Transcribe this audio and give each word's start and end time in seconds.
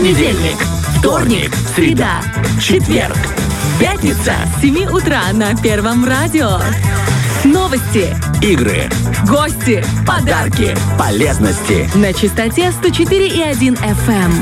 Понедельник, 0.00 0.56
вторник, 0.98 1.50
среда, 1.76 2.22
четверг, 2.58 3.18
пятница. 3.78 4.32
С 4.56 4.62
7 4.62 4.86
утра 4.86 5.20
на 5.34 5.54
Первом 5.54 6.06
радио. 6.06 6.52
Новости, 7.44 8.06
Игры, 8.40 8.84
гости, 9.28 9.84
подарки, 10.06 10.74
полезности. 10.98 11.86
на 11.98 12.14
частоте 12.14 12.72
104,1 12.82 13.78
FM. 13.78 14.32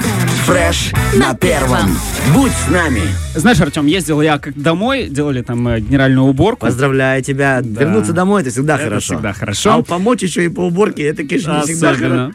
Фреш 0.45 0.93
на 1.17 1.35
первом. 1.35 1.91
Будь 2.33 2.53
с 2.53 2.69
нами. 2.71 3.03
Знаешь, 3.35 3.61
Артем, 3.61 3.87
ездил 3.87 4.21
я 4.23 4.39
как 4.39 4.55
домой, 4.61 5.09
делали 5.09 5.43
там 5.43 5.67
э, 5.69 5.81
генеральную 5.81 6.27
уборку. 6.29 6.67
Поздравляю 6.67 7.23
тебя. 7.23 7.61
Да. 7.65 7.81
Вернуться 7.81 8.13
домой 8.13 8.43
это 8.43 8.51
всегда 8.51 8.77
Это 8.77 8.85
хорошо. 8.85 9.15
всегда 9.15 9.33
хорошо. 9.33 9.75
А 9.75 9.83
помочь 9.83 10.23
еще 10.23 10.45
и 10.45 10.49
по 10.49 10.61
уборке, 10.61 11.03
это, 11.05 11.25
конечно, 11.25 11.57
не 11.67 11.73
всегда 11.73 11.95
хорошо. 11.95 12.33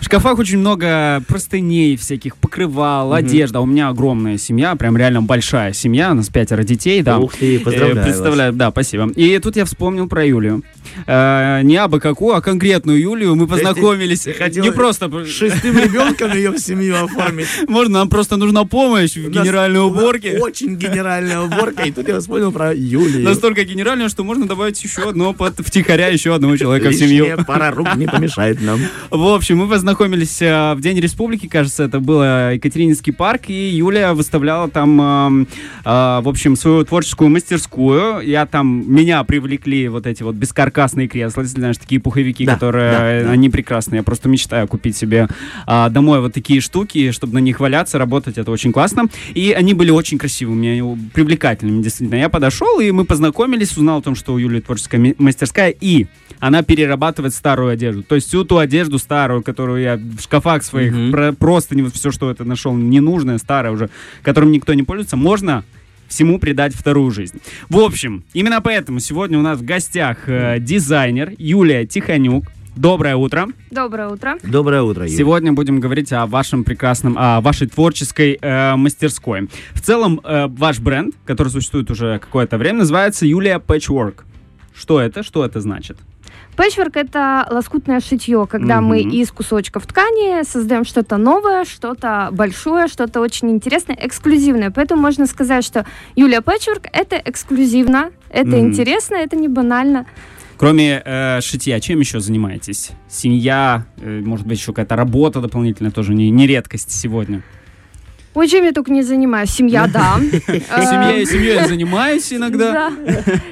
В 0.00 0.04
шкафах 0.04 0.38
очень 0.38 0.58
много 0.58 1.22
простыней 1.26 1.96
всяких, 1.96 2.36
покрывал, 2.36 3.12
одежда. 3.12 3.60
У 3.60 3.66
меня 3.66 3.88
огромная 3.88 4.38
семья, 4.38 4.76
прям 4.76 4.96
реально 4.96 5.22
большая 5.22 5.72
семья. 5.72 6.10
У 6.12 6.14
нас 6.14 6.28
пятеро 6.28 6.62
детей, 6.62 7.02
да. 7.02 7.18
Ух 7.18 7.34
ты, 7.34 7.58
поздравляю 7.58 8.02
Э, 8.02 8.04
Представляю, 8.04 8.52
да, 8.52 8.70
спасибо. 8.70 9.10
И 9.16 9.38
тут 9.38 9.56
я 9.56 9.64
вспомнил 9.64 10.08
про 10.08 10.24
Юлию. 10.24 10.62
Э, 11.06 11.60
не 11.62 11.76
абы 11.76 12.00
какую, 12.00 12.34
а 12.34 12.40
конкретную 12.42 13.00
Юлию. 13.00 13.34
Мы 13.34 13.46
познакомились. 13.46 14.20
ты 14.20 14.32
хотел 14.32 14.64
Не 14.64 14.72
просто... 14.72 15.10
Шестым 15.26 15.78
ребенком 15.78 16.32
ее 16.32 16.50
в 16.50 16.58
семью 16.58 17.02
оформить. 17.04 17.48
Можно, 17.68 18.00
нам 18.00 18.08
просто 18.08 18.36
нужна 18.36 18.64
помощь 18.64 19.14
в 19.14 19.30
генеральной 19.30 19.80
уборке. 19.80 20.38
Очень 20.38 20.76
генеральная 20.76 21.40
уборка. 21.42 21.82
И 21.82 21.92
тут 21.92 22.08
я 22.08 22.20
вспомнил 22.20 22.52
про 22.52 22.74
Юлию. 22.74 23.24
Настолько 23.24 23.64
генеральная, 23.64 24.08
что 24.08 24.24
можно 24.24 24.46
добавить 24.46 24.82
еще 24.82 25.08
одно 25.08 25.34
втихаря 25.58 26.08
еще 26.08 26.34
одного 26.34 26.56
человека 26.56 26.88
в 26.88 26.94
семью. 26.94 27.26
пара 27.46 27.70
рук 27.70 27.94
не 27.96 28.06
помешает 28.06 28.60
нам. 28.60 28.80
В 29.10 29.26
общем, 29.26 29.61
мы 29.62 29.68
познакомились 29.68 30.42
э, 30.42 30.74
в 30.74 30.80
День 30.80 30.98
Республики, 30.98 31.46
кажется, 31.46 31.84
это 31.84 32.00
было 32.00 32.54
Екатерининский 32.54 33.12
парк, 33.12 33.42
и 33.48 33.70
Юлия 33.70 34.12
выставляла 34.12 34.68
там, 34.68 35.00
э, 35.00 35.46
э, 35.84 36.20
в 36.22 36.28
общем, 36.28 36.56
свою 36.56 36.84
творческую 36.84 37.30
мастерскую. 37.30 38.20
Я 38.20 38.46
там, 38.46 38.84
меня 38.92 39.22
привлекли 39.22 39.88
вот 39.88 40.06
эти 40.06 40.22
вот 40.24 40.34
бескаркасные 40.34 41.06
кресла, 41.06 41.44
знаешь, 41.44 41.78
такие 41.78 42.00
пуховики, 42.00 42.44
Да, 42.44 42.54
которые, 42.54 42.92
да, 42.92 43.12
э, 43.12 43.24
да. 43.24 43.30
они 43.30 43.50
прекрасные. 43.50 43.98
Я 43.98 44.02
просто 44.02 44.28
мечтаю 44.28 44.66
купить 44.66 44.96
себе 44.96 45.28
а, 45.66 45.88
домой 45.90 46.20
вот 46.20 46.34
такие 46.34 46.60
штуки, 46.60 47.12
чтобы 47.12 47.34
на 47.34 47.38
них 47.38 47.60
валяться, 47.60 47.98
работать, 47.98 48.38
это 48.38 48.50
очень 48.50 48.72
классно. 48.72 49.04
И 49.34 49.52
они 49.52 49.74
были 49.74 49.90
очень 49.90 50.18
красивыми, 50.18 50.98
привлекательными, 51.12 51.82
действительно. 51.82 52.18
Я 52.18 52.28
подошел, 52.28 52.80
и 52.80 52.90
мы 52.90 53.04
познакомились, 53.04 53.76
узнал 53.76 53.98
о 53.98 54.02
том, 54.02 54.14
что 54.14 54.34
у 54.34 54.38
Юлии 54.38 54.60
творческая 54.60 55.14
мастерская, 55.18 55.70
и 55.70 56.06
она 56.40 56.62
перерабатывает 56.62 57.34
старую 57.34 57.70
одежду. 57.70 58.02
То 58.02 58.16
есть 58.16 58.26
всю 58.26 58.44
ту 58.44 58.56
одежду 58.58 58.98
старую, 58.98 59.42
которую 59.52 59.82
я 59.82 59.96
в 59.96 60.20
шкафах 60.22 60.62
своих, 60.62 60.92
Мгм. 60.92 61.12
про- 61.12 61.32
просто 61.32 61.74
не 61.76 61.82
вот 61.82 61.92
все, 61.94 62.10
что 62.10 62.30
это 62.30 62.44
нашел, 62.44 62.74
ненужное, 62.74 63.36
старое 63.38 63.70
уже, 63.72 63.90
которым 64.22 64.50
никто 64.50 64.72
не 64.74 64.82
пользуется, 64.82 65.16
можно 65.16 65.62
всему 66.08 66.38
придать 66.38 66.74
вторую 66.74 67.10
жизнь. 67.10 67.38
В 67.68 67.78
общем, 67.78 68.24
именно 68.32 68.60
поэтому 68.62 68.98
сегодня 69.00 69.38
у 69.38 69.42
нас 69.42 69.58
в 69.58 69.64
гостях 69.64 70.26
э, 70.26 70.56
дизайнер 70.58 71.32
Юлия 71.38 71.86
Тихонюк. 71.86 72.44
Доброе 72.76 73.16
утро. 73.16 73.48
Доброе 73.70 74.08
утро. 74.08 74.38
Доброе 74.42 74.80
утро, 74.82 75.04
Юля. 75.04 75.14
Сегодня 75.18 75.52
будем 75.52 75.78
говорить 75.80 76.10
о 76.14 76.24
вашем 76.26 76.64
прекрасном, 76.64 77.16
о 77.18 77.42
вашей 77.42 77.66
творческой 77.66 78.38
э, 78.40 78.76
мастерской. 78.76 79.50
В 79.74 79.80
целом, 79.82 80.20
э, 80.24 80.46
ваш 80.48 80.78
бренд, 80.80 81.14
который 81.26 81.48
существует 81.48 81.90
уже 81.90 82.18
какое-то 82.18 82.56
время, 82.56 82.78
называется 82.78 83.26
Юлия 83.26 83.58
Patchwork. 83.58 84.24
Что 84.74 85.00
это? 85.02 85.22
Что 85.22 85.44
это 85.44 85.60
значит? 85.60 85.98
Пэтчворк— 86.56 86.96
это 86.98 87.46
лоскутное 87.50 88.00
шитье, 88.00 88.46
когда 88.50 88.80
мы 88.82 89.00
Мгм. 89.00 89.10
из 89.10 89.30
кусочков 89.32 89.86
ткани 89.86 90.44
создаем 90.44 90.84
что-то 90.84 91.16
новое, 91.16 91.64
что-то 91.64 92.28
большое, 92.32 92.88
что-то 92.88 93.20
очень 93.20 93.50
интересное, 93.50 93.96
эксклюзивное. 94.00 94.70
Поэтому 94.70 95.00
можно 95.00 95.26
сказать, 95.26 95.64
что 95.64 95.86
Юлия 96.14 96.42
Пэтчворк— 96.42 96.86
это 96.92 97.16
эксклюзивно, 97.24 98.10
это 98.28 98.48
Мгм. 98.48 98.68
интересно, 98.68 99.14
это 99.16 99.34
не 99.36 99.48
банально. 99.48 100.04
Кроме 100.58 101.02
э, 101.04 101.40
шитья, 101.40 101.80
чем 101.80 102.00
еще 102.00 102.20
занимаетесь? 102.20 102.90
Семья, 103.08 103.86
э, 104.00 104.20
может 104.24 104.46
быть, 104.46 104.58
еще 104.58 104.72
какая-то 104.72 104.94
работа 104.94 105.40
дополнительная, 105.40 105.90
тоже 105.90 106.12
не, 106.14 106.30
не 106.30 106.46
редкость 106.46 106.92
сегодня. 106.92 107.42
Ой, 108.34 108.48
чем 108.48 108.64
я 108.64 108.72
только 108.72 108.92
не 108.92 109.02
занимаюсь. 109.02 109.50
Семья, 109.50 109.86
да. 109.92 110.16
Э, 110.46 111.24
Семьей, 111.24 111.66
занимаюсь 111.66 112.32
иногда. 112.32 112.72
Да. 112.72 112.92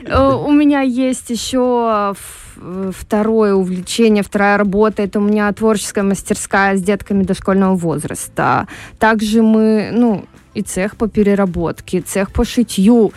Э, 0.07 0.35
У 0.47 0.53
меня 0.53 0.83
есть 0.83 1.31
еще 1.31 2.13
ф- 2.13 2.50
второе 2.93 3.55
увлечение, 3.55 4.23
вторая 4.23 4.57
работа. 4.59 5.03
Это 5.03 5.19
у 5.19 5.23
меня 5.23 5.53
творческая 5.53 6.03
мастерская 6.03 6.77
с 6.77 6.83
детками 6.83 7.23
дошкольного 7.23 7.75
возраста. 7.77 8.67
Также 8.99 9.43
мы, 9.43 9.91
ну, 9.93 10.25
и 10.55 10.63
цех 10.63 10.97
по 10.97 11.09
переработке, 11.09 12.01
цех 12.01 12.33
по 12.33 12.45
шитью. 12.45 13.13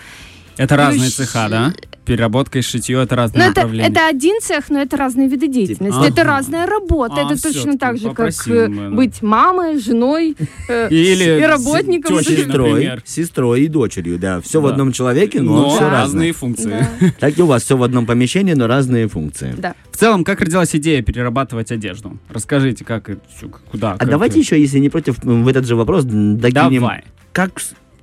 Это 0.57 0.75
разные 0.77 1.09
Плющ- 1.09 1.15
цеха, 1.15 1.47
да? 1.49 1.73
Переработка 2.05 2.59
и 2.59 2.61
шитье 2.61 3.01
это 3.01 3.15
Ну, 3.15 3.21
разные 3.21 3.41
это, 3.47 3.61
направления. 3.61 3.87
это 3.89 4.07
один 4.07 4.41
цех, 4.41 4.69
но 4.69 4.79
это 4.81 4.97
разные 4.97 5.27
виды 5.29 5.47
деятельности. 5.47 5.97
Ага. 5.97 6.07
Это 6.09 6.23
разная 6.23 6.65
работа. 6.65 7.15
А, 7.17 7.25
это 7.31 7.41
точно 7.41 7.77
так 7.77 7.97
же, 7.97 8.13
как 8.13 8.31
э, 8.47 8.67
да. 8.67 8.89
быть 8.89 9.21
мамой, 9.21 9.79
женой 9.79 10.35
э, 10.67 10.87
Или 10.91 11.39
и 11.39 11.45
работником. 11.45 12.17
тёщей, 12.17 12.37
Сестрой, 12.37 12.69
например. 12.71 13.01
сестрой 13.05 13.61
и 13.61 13.67
дочерью, 13.67 14.19
да. 14.19 14.41
Все 14.41 14.59
в 14.59 14.63
Да. 14.65 14.71
одном 14.71 14.91
человеке, 14.91 15.41
но, 15.41 15.53
Но 15.55 15.69
все 15.69 15.79
разные 15.89 16.01
разные. 16.01 16.33
функции. 16.33 16.69
Да, 16.99 17.07
Так 17.19 17.39
и 17.39 17.41
у 17.41 17.45
вас 17.45 17.63
все 17.63 17.77
в 17.77 17.83
одном 17.83 18.05
помещении, 18.05 18.53
но 18.53 18.67
разные 18.67 19.07
функции. 19.07 19.53
да. 19.57 19.73
В 19.91 19.97
целом, 19.97 20.23
как 20.25 20.41
родилась 20.41 20.75
идея 20.75 21.01
перерабатывать 21.01 21.71
одежду? 21.71 22.17
Расскажите, 22.29 22.83
как 22.83 23.09
это 23.09 23.21
всё, 23.37 23.47
куда? 23.71 23.93
А 23.93 23.97
как 23.97 24.09
давайте 24.09 24.33
это? 24.33 24.39
еще, 24.41 24.59
если 24.59 24.79
не 24.79 24.89
против, 24.89 25.19
в 25.23 25.47
этот 25.47 25.65
же 25.65 25.75
вопрос 25.75 26.03
докинем. 26.03 26.81
Давай. 26.81 27.03
Как, 27.31 27.51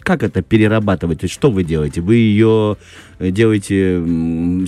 как 0.01 0.23
это 0.23 0.41
перерабатывать? 0.41 1.21
То 1.21 1.25
есть 1.25 1.35
что 1.35 1.51
вы 1.51 1.65
делаете? 1.65 2.01
Вы 2.01 2.15
ее 2.17 2.77
делаете 3.21 4.03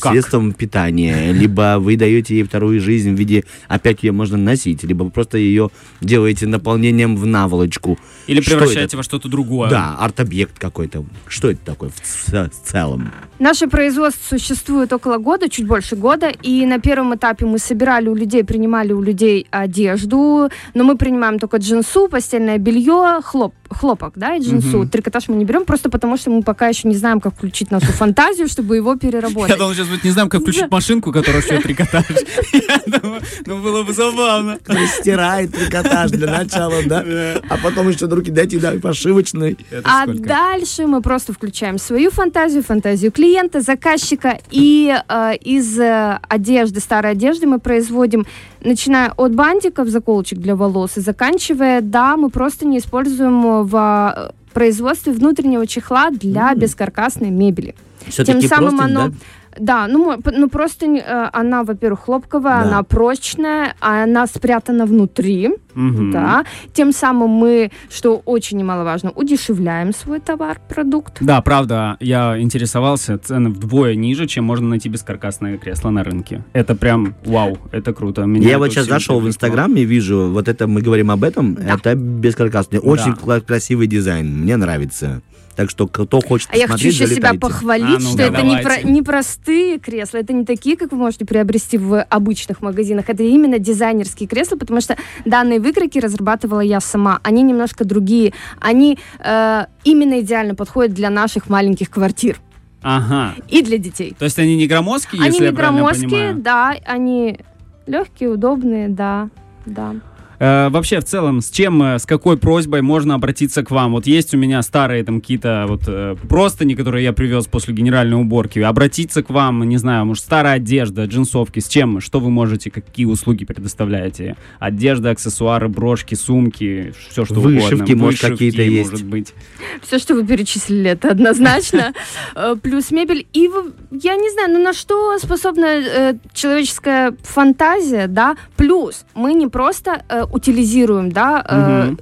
Как? 0.01 0.13
средством 0.13 0.53
питания, 0.53 1.33
либо 1.33 1.79
вы 1.79 1.97
даете 1.97 2.35
ей 2.37 2.43
вторую 2.43 2.81
жизнь 2.81 3.15
в 3.15 3.19
виде, 3.19 3.45
опять 3.69 4.03
ее 4.03 4.13
можно 4.13 4.37
носить, 4.37 4.83
либо 4.85 5.09
просто 5.11 5.39
ее 5.39 5.71
делаете 6.01 6.47
наполнением 6.47 7.17
в 7.17 7.27
наволочку. 7.27 7.99
Или 8.27 8.41
Что 8.41 8.53
превращаете 8.53 8.85
это? 8.85 8.97
во 8.99 9.03
что-то 9.03 9.29
другое. 9.29 9.71
Да, 9.71 9.97
арт-объект 9.99 10.59
какой-то. 10.59 11.05
Что 11.27 11.51
это 11.51 11.61
такое 11.65 11.91
в, 11.91 12.01
ц- 12.01 12.49
в 12.51 12.69
целом? 12.69 13.11
Наше 13.39 13.67
производство 13.67 14.37
существует 14.37 14.93
около 14.93 15.19
года, 15.19 15.49
чуть 15.49 15.67
больше 15.67 15.97
года, 15.97 16.29
и 16.29 16.65
на 16.67 16.79
первом 16.79 17.15
этапе 17.15 17.47
мы 17.47 17.59
собирали 17.59 18.09
у 18.09 18.15
людей, 18.15 18.45
принимали 18.45 18.93
у 18.93 19.01
людей 19.01 19.47
одежду, 19.51 20.49
но 20.75 20.85
мы 20.85 20.97
принимаем 20.97 21.39
только 21.39 21.57
джинсу, 21.57 22.09
постельное 22.09 22.59
белье, 22.59 23.21
хлоп, 23.25 23.55
хлопок, 23.69 24.13
да, 24.17 24.37
и 24.37 24.41
джинсу. 24.41 24.79
Мгм. 24.79 24.89
Трикотаж 24.89 25.29
мы 25.29 25.37
не 25.37 25.45
берем, 25.45 25.65
просто 25.65 25.91
потому 25.91 26.17
что 26.17 26.31
мы 26.31 26.43
пока 26.43 26.69
еще 26.69 26.89
не 26.89 26.95
знаем, 26.95 27.21
как 27.21 27.35
включить 27.35 27.71
нашу 27.71 27.87
фантазию, 27.87 28.42
чтобы 28.49 28.77
его 28.77 28.93
Я 28.93 28.99
переработать. 28.99 29.59
думал, 29.59 29.75
сейчас 29.75 29.89
будет, 29.89 30.05
не 30.05 30.11
знаем, 30.11 30.29
как 30.29 30.43
включить 30.43 30.71
машинку, 30.71 31.13
которая 31.13 31.43
шьет 31.43 31.63
трикотаж. 31.63 32.05
Я 32.53 32.81
думаю, 33.01 33.23
ну 33.47 33.59
было 33.63 33.83
бы 33.83 33.93
забавно. 33.93 34.59
Стирает 35.01 35.53
трикотаж 35.53 36.11
для 36.11 36.31
начала, 36.31 36.77
да? 36.87 37.05
А 37.49 37.57
потом 37.63 37.89
еще 37.89 38.07
руки 38.07 38.31
дайте, 38.31 38.59
да, 38.59 38.73
пошивочной. 38.73 39.57
Это 39.71 39.83
А 39.85 40.07
дальше 40.07 40.87
мы 40.87 41.01
просто 41.03 41.33
включаем 41.33 41.79
свою 41.79 42.11
фантазию, 42.11 42.63
фантазию 42.63 43.13
клиента, 43.13 43.61
заказчика, 43.61 44.39
и 44.51 44.95
э, 45.09 45.37
из 45.37 45.79
э, 45.79 46.19
одежды, 46.29 46.81
старой 46.81 47.13
одежды 47.13 47.47
мы 47.47 47.59
производим, 47.59 48.27
начиная 48.63 49.11
от 49.17 49.35
бантиков, 49.35 49.89
заколочек 49.89 50.39
для 50.39 50.57
волос, 50.57 50.97
и 50.97 51.01
заканчивая, 51.01 51.81
да, 51.81 52.17
мы 52.17 52.31
просто 52.31 52.67
не 52.67 52.79
используем 52.79 53.65
в 53.65 53.77
э, 54.17 54.33
производстве 54.53 55.13
внутреннего 55.13 55.67
чехла 55.67 56.11
для 56.11 56.53
М. 56.53 56.59
бескаркасной 56.59 57.31
мебели. 57.31 57.75
Все-таки 58.09 58.41
Тем 58.41 58.49
самым 58.49 58.77
простынь, 58.77 58.97
оно- 58.97 59.09
да? 59.09 59.15
Да, 59.59 59.87
ну, 59.87 60.17
ну 60.33 60.49
просто 60.49 60.87
э, 60.87 61.29
она, 61.31 61.63
во-первых, 61.63 62.01
хлопковая, 62.07 62.63
Да. 62.63 62.69
она 62.69 62.83
прочная, 62.85 63.75
а 63.83 64.05
она 64.05 64.27
спрятана 64.27 64.87
внутри. 64.87 65.51
Мгм. 65.75 66.11
Да. 66.11 66.47
Тем 66.73 66.91
самым 66.93 67.29
мы, 67.29 67.71
что 67.91 68.23
очень 68.25 68.57
немаловажно, 68.57 69.11
удешевляем 69.11 69.93
свой 69.93 70.21
товар, 70.21 70.59
продукт. 70.71 71.19
Да, 71.21 71.39
правда, 71.43 71.99
я 72.01 72.41
интересовался, 72.41 73.19
цены 73.19 73.51
вдвое 73.51 73.95
ниже, 73.95 74.27
чем 74.27 74.45
можно 74.45 74.69
найти 74.69 74.89
бескаркасное 74.89 75.59
кресло 75.59 75.91
на 75.91 76.03
рынке. 76.03 76.43
Это 76.55 76.75
прям 76.75 77.15
вау, 77.27 77.59
это 77.73 77.93
круто. 77.93 78.23
Меня 78.25 78.49
Я 78.49 78.59
вот 78.59 78.71
сейчас 78.71 78.87
зашел 78.87 79.21
в. 79.21 79.27
Инстаграм 79.29 79.75
и 79.77 79.85
вижу, 79.85 80.31
вот 80.33 80.49
это 80.49 80.67
мы 80.67 80.81
говорим 80.81 81.11
об 81.11 81.25
этом, 81.25 81.57
Да. 81.57 81.75
это 81.75 81.95
бескаркасный. 81.95 82.79
Очень 82.79 83.15
Да. 83.27 83.41
красивый 83.41 83.87
дизайн, 83.87 84.41
мне 84.41 84.57
нравится. 84.57 85.21
Так 85.55 85.69
что 85.71 85.87
кто 85.87 86.21
хочет 86.21 86.49
А 86.53 86.57
я 86.57 86.67
хочу 86.67 86.89
еще 86.89 87.07
себя 87.07 87.35
похвалить, 87.35 87.85
А, 87.99 88.01
ну 88.01 88.09
что 88.09 88.17
да, 88.17 88.25
это 88.25 88.43
не, 88.43 88.57
про- 88.63 88.83
не 88.83 89.03
простые 89.03 89.79
кресла, 89.79 90.19
это 90.19 90.33
не 90.33 90.45
такие, 90.47 90.77
как 90.77 90.93
вы 90.93 90.99
можете 90.99 91.27
приобрести 91.27 91.77
в 91.77 92.03
обычных 92.03 92.63
магазинах. 92.63 93.09
Это 93.09 93.23
именно 93.23 93.59
дизайнерские 93.59 94.29
кресла, 94.29 94.57
потому 94.57 94.81
что 94.81 94.97
данные 95.27 95.61
выкройки 95.61 95.99
разрабатывала 95.99 96.61
я 96.61 96.81
сама. 96.81 97.21
Они 97.23 97.43
немножко 97.43 97.85
другие. 97.85 98.33
Они 98.61 98.99
э, 99.19 99.67
именно 99.85 100.21
идеально 100.21 100.55
подходят 100.55 100.95
для 100.95 101.11
наших 101.11 101.51
маленьких 101.51 101.91
квартир 101.91 102.39
Ага. 102.83 103.35
и 103.49 103.63
для 103.63 103.77
детей. 103.79 104.17
То 104.19 104.25
есть 104.25 104.39
они 104.39 104.57
не 104.57 104.67
громоздкие, 104.67 105.21
Они 105.21 105.31
если 105.33 105.41
не 105.45 105.47
я 105.51 105.53
правильно 105.53 105.79
громоздкие, 105.83 106.09
понимаю? 106.11 106.35
да, 106.37 106.75
они 106.87 107.39
легкие, 107.87 108.31
удобные, 108.31 108.89
да, 108.89 109.29
да. 109.67 109.97
Э, 110.43 110.71
вообще, 110.71 110.99
в 110.99 111.05
целом, 111.05 111.41
с 111.41 111.51
чем, 111.51 111.81
э, 111.85 112.01
с 112.01 112.05
какой 112.05 112.37
просьбой 112.37 112.83
можно 112.83 113.15
обратиться 113.15 113.63
к 113.63 113.71
вам? 113.71 113.93
Вот 113.93 114.09
есть 114.09 114.35
у 114.35 114.37
меня 114.37 114.61
старые 114.63 115.05
там 115.05 115.21
какие-то 115.21 115.67
вот 115.69 115.83
э, 115.87 116.17
простыни, 116.29 116.75
которые 116.75 117.05
я 117.05 117.13
привез 117.13 117.47
после 117.47 117.73
генеральной 117.73 118.21
уборки. 118.21 118.59
Обратиться 118.59 119.23
к 119.23 119.31
вам, 119.31 119.63
не 119.69 119.77
знаю, 119.77 120.05
может, 120.05 120.25
старая 120.25 120.55
одежда, 120.55 121.05
джинсовки, 121.05 121.61
с 121.61 121.69
чем, 121.69 122.01
что 122.01 122.19
вы 122.19 122.31
можете, 122.31 122.73
какие 122.73 123.07
услуги 123.07 123.45
предоставляете? 123.45 124.37
Одежда, 124.59 125.11
аксессуары, 125.11 125.69
брошки, 125.69 126.17
сумки, 126.17 126.93
все 127.09 127.25
что 127.25 127.35
Вышивки, 127.35 127.75
угодно. 127.75 127.97
может, 127.97 128.21
какие-то 128.21 128.63
есть. 128.63 128.91
может 128.91 129.07
быть. 129.07 129.35
Все, 129.83 130.01
что 130.01 130.15
вы 130.15 130.27
перечислили, 130.27 130.91
это 130.91 131.13
однозначно. 131.13 131.93
Э, 132.35 132.57
Плюс 132.61 132.91
мебель. 132.91 133.27
И 133.33 133.47
вы- 133.47 133.73
я 133.91 134.17
не 134.17 134.31
знаю, 134.31 134.53
ну 134.53 134.63
на 134.63 134.73
что 134.73 135.19
способна 135.19 136.19
человеческая 136.33 137.15
фантазия, 137.23 138.07
да? 138.07 138.37
Плюс 138.57 139.05
мы 139.15 139.35
не 139.35 139.47
просто 139.47 140.03
утилизируем, 140.33 141.13
да, 141.13 141.45
э, 141.49 141.85
Мгм. 141.87 141.99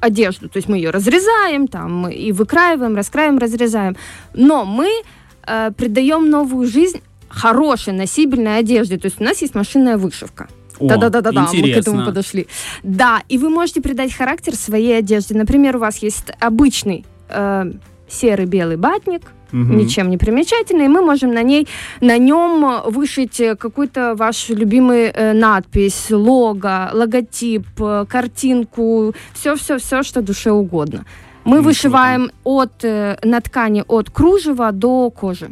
одежду, 0.00 0.48
то 0.48 0.58
есть 0.58 0.68
мы 0.68 0.76
ее 0.76 0.90
разрезаем 0.90 1.66
там 1.68 2.08
и 2.08 2.32
выкраиваем, 2.32 2.96
раскраиваем, 2.96 3.38
разрезаем, 3.38 3.96
но 4.34 4.64
мы 4.64 4.88
э, 5.46 5.70
придаем 5.76 6.30
новую 6.30 6.68
жизнь 6.68 7.00
хорошей 7.28 7.92
носибельной 7.92 8.58
одежде, 8.58 8.98
то 8.98 9.06
есть 9.06 9.20
у 9.20 9.24
нас 9.24 9.40
есть 9.42 9.54
машинная 9.54 9.96
вышивка. 9.96 10.48
Да-да-да-да, 10.80 11.48
мы 11.52 11.72
к 11.72 11.76
этому 11.76 12.04
подошли. 12.04 12.46
Да, 12.82 13.22
и 13.28 13.38
вы 13.38 13.50
можете 13.50 13.80
придать 13.80 14.14
характер 14.14 14.54
своей 14.54 14.98
одежде. 14.98 15.34
Например, 15.34 15.76
у 15.76 15.78
вас 15.78 15.98
есть 15.98 16.32
обычный 16.40 17.04
э, 17.28 17.72
серый 18.08 18.46
белый 18.46 18.76
батник, 18.76 19.22
Мгм. 19.52 19.76
ничем 19.78 20.10
не 20.10 20.16
примечательный, 20.18 20.84
и 20.84 20.88
мы 20.88 21.02
можем 21.02 21.32
на 21.34 21.42
ней, 21.42 21.66
на 22.00 22.18
нем 22.18 22.82
вышить 22.86 23.40
э, 23.40 23.56
какой-то 23.56 24.14
ваш 24.14 24.48
любимый 24.50 25.10
э, 25.14 25.32
надпись, 25.32 26.10
лого, 26.10 26.90
логотип, 26.92 27.66
э, 27.80 28.04
картинку, 28.08 29.14
все-все-все, 29.34 30.02
что 30.02 30.20
душе 30.22 30.50
угодно. 30.50 31.04
Мы 31.44 31.56
Ну, 31.56 31.62
вышиваем 31.62 32.30
от, 32.44 32.84
э, 32.84 33.16
на 33.24 33.40
ткани 33.40 33.82
от 33.88 34.10
кружева 34.10 34.72
до 34.72 35.10
кожи. 35.10 35.48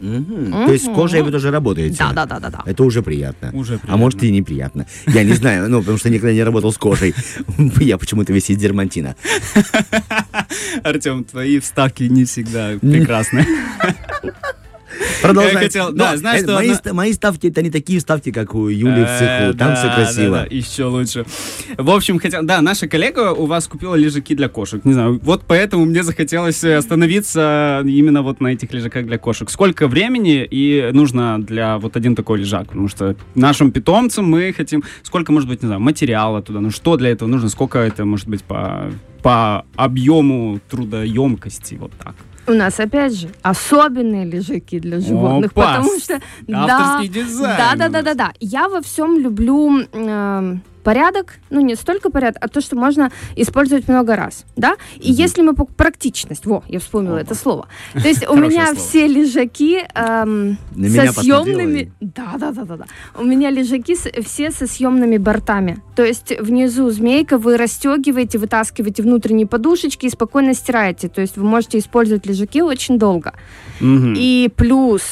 Мгм. 0.00 0.66
То 0.66 0.72
есть 0.72 0.84
с 0.84 0.88
кожей 0.88 1.22
вы 1.22 1.30
тоже 1.30 1.50
работаете? 1.50 1.96
Да-да-да-да. 1.98 2.62
Это 2.64 2.84
уже 2.84 3.02
приятно. 3.02 3.50
Уже 3.52 3.74
А 3.74 3.78
приятно. 3.78 3.96
может 3.96 4.22
и 4.22 4.30
неприятно. 4.30 4.86
Я 5.06 5.24
не 5.24 5.32
знаю, 5.34 5.68
ну, 5.68 5.80
потому 5.80 5.98
что 5.98 6.10
никогда 6.10 6.32
не 6.32 6.42
работал 6.42 6.72
с 6.72 6.78
кожей. 6.78 7.14
Я 7.80 7.98
почему-то 7.98 8.32
весь 8.32 8.50
из 8.50 8.56
дермантина. 8.56 9.16
Артем, 10.82 11.24
твои 11.24 11.58
вставки 11.58 12.04
не 12.04 12.24
всегда 12.24 12.78
прекрасны. 12.80 13.46
Продолжай. 15.22 15.52
Я 15.54 15.58
хотел- 15.58 15.92
да, 15.92 16.16
знаешь, 16.16 16.40
э, 16.40 16.44
что 16.44 16.54
мои, 16.54 16.74
ст- 16.74 16.92
мои 16.92 17.12
ставки, 17.12 17.46
это 17.48 17.62
не 17.62 17.70
такие 17.70 18.00
ставки, 18.00 18.30
как 18.32 18.54
у 18.54 18.68
Юли 18.68 19.02
в 19.02 19.06
Э, 19.08 19.18
цеху. 19.18 19.58
Там 19.58 19.68
да, 19.68 19.74
все 19.76 19.94
красиво. 19.94 20.36
да, 20.36 20.46
да, 20.48 20.54
еще 20.56 20.84
лучше. 20.84 21.24
В 21.76 21.90
общем, 21.90 22.18
хотел, 22.18 22.42
да, 22.42 22.60
наша 22.60 22.86
коллега 22.88 23.32
у 23.32 23.46
вас 23.46 23.66
купила 23.68 23.94
лежаки 23.94 24.34
для 24.34 24.48
кошек. 24.48 24.84
Не 24.84 24.92
знаю, 24.92 25.20
вот 25.22 25.44
поэтому 25.46 25.84
мне 25.84 26.02
захотелось 26.02 26.62
э, 26.64 26.76
остановиться 26.76 27.82
именно 27.84 28.22
вот 28.22 28.40
на 28.40 28.48
этих 28.48 28.72
лежаках 28.72 29.06
для 29.06 29.18
кошек. 29.18 29.50
Сколько 29.50 29.88
времени 29.88 30.46
и 30.48 30.90
нужно 30.92 31.42
для 31.42 31.78
вот 31.78 31.96
один 31.96 32.14
такой 32.14 32.38
лежак? 32.40 32.68
Потому 32.68 32.88
что 32.88 33.16
нашим 33.34 33.70
питомцам 33.72 34.24
мы 34.26 34.52
хотим, 34.52 34.82
сколько 35.02 35.32
может 35.32 35.48
быть, 35.48 35.62
не 35.62 35.66
знаю, 35.66 35.80
материала 35.80 36.42
туда, 36.42 36.60
ну 36.60 36.70
что 36.70 36.96
для 36.96 37.10
этого 37.10 37.28
нужно, 37.28 37.48
сколько 37.48 37.78
это 37.78 38.04
может 38.04 38.28
быть 38.28 38.42
по 38.44 38.90
по 39.22 39.64
объему 39.74 40.60
трудоемкости, 40.70 41.74
вот 41.74 41.90
так. 42.02 42.14
У 42.48 42.52
нас, 42.54 42.80
опять 42.80 43.12
же, 43.14 43.28
особенные 43.42 44.24
лежаки 44.24 44.78
для 44.78 45.00
животных, 45.00 45.52
Опа! 45.52 45.76
потому 45.76 45.98
что... 46.00 46.20
Авторский 46.50 47.08
дизайн 47.08 47.56
Да, 47.58 47.72
у 47.74 47.78
да, 47.78 47.88
да, 47.88 48.02
нас. 48.02 48.04
да, 48.04 48.14
да. 48.14 48.32
Я 48.40 48.68
во 48.68 48.80
всем 48.80 49.18
люблю 49.18 49.80
эм, 49.92 50.62
порядок, 50.88 51.34
ну 51.50 51.60
не 51.60 51.74
столько 51.74 52.08
порядок, 52.08 52.42
а 52.42 52.48
то, 52.48 52.62
что 52.62 52.74
можно 52.74 53.10
использовать 53.36 53.88
много 53.88 54.16
раз, 54.16 54.46
да. 54.56 54.76
И 54.96 55.12
если 55.12 55.42
мы 55.42 55.52
практичность, 55.54 56.46
во, 56.46 56.64
я 56.66 56.78
вспомнила 56.78 57.16
Опа. 57.16 57.24
это 57.24 57.34
слово. 57.34 57.68
То 57.92 58.08
есть 58.08 58.26
у 58.26 58.34
меня 58.34 58.74
все 58.74 59.06
лежаки 59.06 59.86
эм, 59.94 60.56
со 60.74 61.12
съемными, 61.12 61.92
да, 62.00 62.36
да, 62.38 62.52
да, 62.52 62.64
да, 62.64 62.76
да. 62.78 62.84
У 63.14 63.22
меня 63.22 63.50
лежаки 63.50 63.96
все 64.22 64.50
со 64.50 64.66
съемными 64.66 65.18
бортами. 65.18 65.76
То 65.94 66.06
есть 66.06 66.32
внизу 66.40 66.88
змейка 66.88 67.36
вы 67.36 67.58
расстегиваете, 67.58 68.38
вытаскиваете 68.38 69.02
внутренние 69.02 69.46
подушечки 69.46 70.06
и 70.06 70.08
спокойно 70.08 70.54
стираете. 70.54 71.08
То 71.08 71.20
есть 71.20 71.36
вы 71.36 71.44
можете 71.44 71.76
использовать 71.76 72.24
лежаки 72.24 72.62
очень 72.62 72.98
долго. 72.98 73.34
Мгм. 73.80 74.14
И 74.16 74.48
плюс 74.56 75.02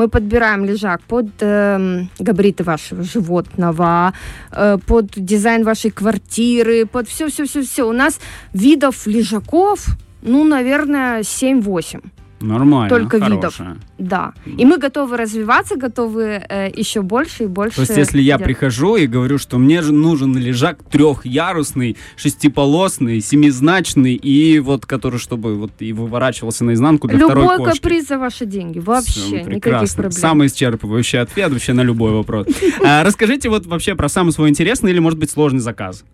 мы 0.00 0.08
подбираем 0.08 0.64
лежак 0.64 1.02
под 1.02 1.26
эм, 1.40 2.08
габариты 2.18 2.64
вашего 2.64 3.02
животного, 3.02 4.12
э, 4.50 4.78
под 4.86 5.06
дизайн 5.14 5.62
вашей 5.64 5.90
квартиры, 5.90 6.86
под 6.86 7.06
все-все-все-все. 7.06 7.82
У 7.82 7.92
нас 7.92 8.18
видов 8.54 9.06
лежаков, 9.06 9.86
ну, 10.22 10.44
наверное, 10.44 11.22
7-8. 11.22 12.00
Нормально, 12.40 12.88
только 12.88 13.18
видов. 13.18 13.56
хорошее. 13.56 13.76
Да. 13.98 14.32
И 14.46 14.64
мы 14.64 14.78
готовы 14.78 15.16
развиваться, 15.18 15.76
готовы 15.76 16.42
э, 16.48 16.70
еще 16.74 17.02
больше 17.02 17.44
и 17.44 17.46
больше. 17.46 17.76
То 17.76 17.82
есть, 17.82 17.96
если 17.96 18.20
я 18.22 18.38
делать. 18.38 18.44
прихожу 18.44 18.96
и 18.96 19.06
говорю, 19.06 19.36
что 19.38 19.58
мне 19.58 19.82
же 19.82 19.92
нужен 19.92 20.34
лежак 20.36 20.82
трехярусный, 20.84 21.96
шестиполосный, 22.16 23.20
семизначный, 23.20 24.14
и 24.14 24.58
вот 24.58 24.86
который, 24.86 25.18
чтобы 25.18 25.54
вот 25.56 25.72
и 25.80 25.92
выворачивался 25.92 26.64
наизнанку 26.64 27.08
для 27.08 27.18
второй 27.18 27.42
Любой 27.44 27.56
кошки. 27.58 27.76
каприз 27.76 28.08
за 28.08 28.18
ваши 28.18 28.46
деньги. 28.46 28.78
Вообще 28.78 29.20
Всё, 29.20 29.36
никаких 29.40 29.62
прекрасно. 29.62 29.94
проблем. 30.02 30.12
Самый 30.20 30.46
исчерпывающий 30.48 31.18
ответ 31.20 31.52
вообще 31.52 31.72
на 31.72 31.82
любой 31.82 32.12
вопрос. 32.12 32.46
А, 32.82 33.04
Расскажите 33.04 33.48
вот 33.50 33.66
вообще 33.66 33.94
про 33.94 34.08
самый 34.08 34.32
свой 34.32 34.48
интересный 34.48 34.90
или, 34.92 34.98
может 34.98 35.18
быть, 35.18 35.30
сложный 35.30 35.60
заказ. 35.60 36.04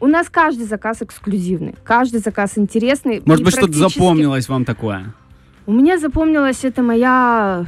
У 0.00 0.06
нас 0.06 0.28
каждый 0.30 0.64
заказ 0.66 1.02
эксклюзивный, 1.02 1.74
каждый 1.84 2.20
заказ 2.20 2.52
интересный. 2.56 3.22
Может 3.24 3.44
быть, 3.44 3.54
что-то 3.54 3.72
запомнилось 3.74 4.48
вам 4.48 4.64
такое? 4.64 5.14
У 5.64 5.72
меня 5.72 5.96
запомнилась 5.96 6.64
это 6.64 6.82
моя 6.82 7.64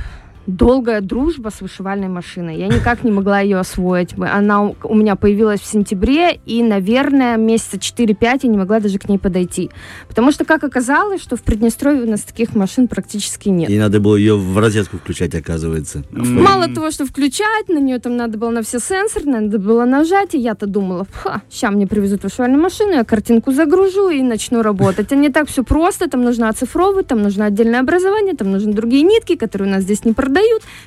долгая 0.46 1.00
дружба 1.00 1.50
с 1.50 1.60
вышивальной 1.60 2.08
машиной. 2.08 2.56
Я 2.56 2.68
никак 2.68 3.04
не 3.04 3.10
могла 3.10 3.40
ее 3.40 3.58
освоить. 3.58 4.14
Она 4.18 4.62
у 4.62 4.94
меня 4.94 5.16
появилась 5.16 5.60
в 5.60 5.66
сентябре, 5.66 6.38
и, 6.46 6.62
наверное, 6.62 7.36
месяца 7.36 7.76
4-5 7.76 8.40
я 8.42 8.48
не 8.48 8.58
могла 8.58 8.80
даже 8.80 8.98
к 8.98 9.08
ней 9.08 9.18
подойти. 9.18 9.70
Потому 10.08 10.32
что, 10.32 10.44
как 10.44 10.64
оказалось, 10.64 11.22
что 11.22 11.36
в 11.36 11.42
Приднестровье 11.42 12.02
у 12.02 12.10
нас 12.10 12.22
таких 12.22 12.54
машин 12.54 12.88
практически 12.88 13.48
нет. 13.48 13.70
И 13.70 13.78
надо 13.78 14.00
было 14.00 14.16
ее 14.16 14.36
в 14.36 14.58
розетку 14.58 14.98
включать, 14.98 15.34
оказывается. 15.34 16.02
Мало 16.10 16.68
того, 16.68 16.90
что 16.90 17.06
включать, 17.06 17.68
на 17.68 17.78
нее 17.78 17.98
там 17.98 18.16
надо 18.16 18.38
было 18.38 18.50
на 18.50 18.62
все 18.62 18.78
сенсоры, 18.78 19.26
надо 19.26 19.58
было 19.58 19.84
нажать, 19.84 20.34
и 20.34 20.38
я-то 20.38 20.66
думала, 20.66 21.06
ха, 21.12 21.42
сейчас 21.50 21.72
мне 21.72 21.86
привезут 21.86 22.22
вышивальную 22.22 22.62
машину, 22.62 22.92
я 22.92 23.04
картинку 23.04 23.52
загружу 23.52 24.10
и 24.10 24.22
начну 24.22 24.62
работать. 24.62 25.12
А 25.12 25.16
не 25.16 25.30
так 25.30 25.48
все 25.48 25.64
просто, 25.64 26.08
там 26.08 26.22
нужно 26.22 26.48
оцифровывать, 26.48 27.06
там 27.06 27.22
нужно 27.22 27.46
отдельное 27.46 27.80
образование, 27.80 28.34
там 28.34 28.50
нужны 28.50 28.72
другие 28.72 29.02
нитки, 29.02 29.36
которые 29.36 29.68
у 29.68 29.72
нас 29.72 29.82
здесь 29.84 30.04
не 30.04 30.12
продают, 30.12 30.33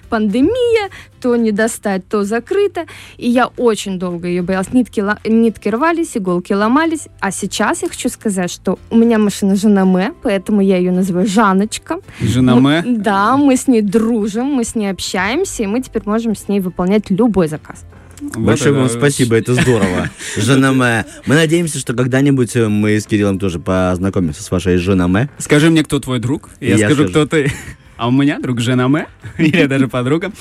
пандемия, 0.10 0.90
то 1.22 1.36
не 1.36 1.52
достать, 1.52 2.08
то 2.08 2.24
закрыто. 2.24 2.86
И 3.18 3.30
я 3.30 3.48
очень 3.58 4.00
долго 4.00 4.28
ее 4.28 4.42
боялась. 4.42 4.72
Нитки, 4.74 5.04
нитки 5.28 5.70
рвались, 5.70 6.16
иголки 6.18 6.54
ломались. 6.54 7.08
А 7.20 7.32
сейчас 7.32 7.82
я 7.84 7.90
хочу 7.90 8.10
сказать, 8.10 8.52
что 8.52 8.80
у 8.90 8.98
меня 8.98 9.18
машина 9.18 9.56
жена 9.56 9.86
Мэ, 9.86 10.14
поэтому 10.24 10.62
я 10.62 10.78
ее 10.78 10.92
называю 10.92 11.28
Жаночка. 11.28 12.00
Жена 12.22 12.56
Мы- 12.56 12.62
Мэ? 12.62 12.84
Да, 12.86 13.38
мы 13.38 13.56
с 13.58 13.68
ней 13.68 13.82
дружим, 13.82 14.46
мы 14.48 14.64
с 14.64 14.76
ней 14.76 14.88
общаемся, 14.92 15.64
и 15.64 15.68
мы 15.68 15.82
теперь 15.82 16.04
можем 16.06 16.36
с 16.36 16.48
ней 16.48 16.60
выполнять 16.60 17.10
любой 17.10 17.48
заказ. 17.48 17.84
Вот 18.20 18.38
Большое 18.38 18.74
вам 18.74 18.90
спасибо, 18.90 19.36
это 19.36 19.54
здорово. 19.54 20.10
Жена 20.38 20.74
Мэ. 20.74 21.06
Мы 21.28 21.36
надеемся, 21.36 21.78
что 21.78 21.94
когда-нибудь 21.94 22.56
э, 22.56 22.68
мы 22.68 23.00
с 23.00 23.06
Кириллом 23.06 23.38
тоже 23.38 23.60
познакомимся 23.60 24.42
с 24.42 24.50
вашей 24.50 24.78
женой 24.78 25.08
Мэ. 25.08 25.30
Скажи 25.38 25.70
мне, 25.70 25.84
кто 25.84 26.00
твой 26.00 26.20
друг, 26.20 26.50
и 26.60 26.66
я, 26.70 26.78
Я 26.78 26.88
скажу, 26.88 27.04
скажу. 27.08 27.10
кто 27.12 27.26
ты. 27.28 27.52
А 27.98 28.08
у 28.08 28.12
меня 28.12 28.40
друг 28.40 28.60
жена 28.60 28.88
Мэ, 28.88 29.08
или 29.38 29.66
даже 29.66 29.88
подруга. 29.88 30.32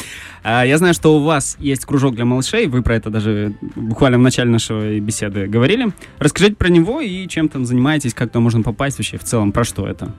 А, 0.43 0.65
Я 0.65 0.79
знаю, 0.79 0.95
что 0.95 1.17
у 1.17 1.23
вас 1.23 1.57
есть 1.59 1.85
кружок 1.87 2.15
для 2.15 2.25
малышей, 2.25 2.67
вы 2.67 2.83
про 2.83 2.97
это 2.97 3.11
даже 3.11 3.55
буквально 3.75 4.19
в 4.19 4.23
начале 4.23 4.51
нашей 4.51 5.01
беседы 5.01 5.47
говорили. 5.47 5.93
Расскажите 6.19 6.55
про 6.57 6.69
него 6.69 7.01
и 7.01 7.27
чем 7.29 7.49
там 7.49 7.65
занимаетесь, 7.65 8.15
как 8.15 8.29
туда 8.29 8.41
можно 8.41 8.63
попасть 8.63 8.99
вообще 8.99 9.17
в 9.19 9.25
целом, 9.25 9.53
про 9.53 9.65
что 9.65 9.87
это? 9.87 10.13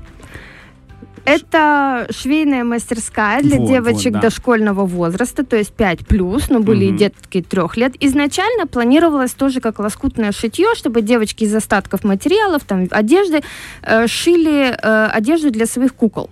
Это 1.25 2.07
швейная 2.09 2.63
мастерская 2.63 3.41
для 3.41 3.57
Вот, 3.57 3.67
девочек 3.67 4.05
вот, 4.05 4.13
да. 4.13 4.21
дошкольного 4.21 4.85
возраста, 4.85 5.43
то 5.43 5.57
есть 5.57 5.73
5 5.73 6.07
плюс, 6.07 6.49
но 6.49 6.61
были 6.61 6.85
Мгм. 6.85 6.95
и 6.95 6.97
детки 6.97 7.41
трех 7.41 7.75
лет. 7.75 7.95
Изначально 7.99 8.65
планировалось 8.65 9.33
тоже 9.33 9.59
как 9.59 9.79
лоскутное 9.79 10.31
шитье, 10.31 10.67
чтобы 10.77 11.01
девочки 11.01 11.43
из 11.43 11.53
остатков 11.53 12.05
материалов, 12.05 12.63
там, 12.63 12.87
одежды, 12.91 13.41
э, 13.83 14.07
шили 14.07 14.69
э, 14.81 15.05
одежду 15.07 15.51
для 15.51 15.65
своих 15.65 15.93
кукол. 15.95 16.29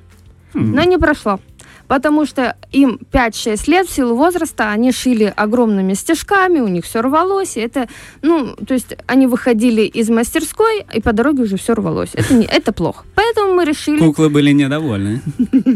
Но 0.55 0.83
не 0.83 0.97
прошло. 0.97 1.39
Потому 1.87 2.25
что 2.25 2.55
им 2.71 2.99
5-6 3.11 3.69
лет 3.69 3.87
в 3.87 3.93
силу 3.93 4.15
возраста, 4.15 4.71
они 4.71 4.91
шили 4.91 5.31
огромными 5.35 5.93
стежками, 5.93 6.59
у 6.59 6.67
них 6.67 6.83
все 6.83 7.01
рвалось. 7.01 7.57
И 7.57 7.59
это, 7.59 7.87
ну, 8.23 8.55
то 8.55 8.73
есть 8.73 8.97
они 9.05 9.27
выходили 9.27 9.83
из 9.83 10.09
мастерской, 10.09 10.83
и 10.93 11.01
по 11.01 11.13
дороге 11.13 11.43
уже 11.43 11.57
все 11.57 11.75
рвалось. 11.75 12.09
Это, 12.13 12.33
не, 12.33 12.45
это 12.45 12.71
плохо. 12.71 13.05
Поэтому 13.13 13.53
мы 13.53 13.65
решили... 13.65 13.99
Куклы 13.99 14.29
были 14.29 14.51
недовольны. 14.51 15.21